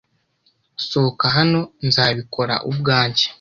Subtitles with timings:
[0.87, 1.59] Sohoka hano!
[1.87, 3.25] Nzabikora ubwanjye.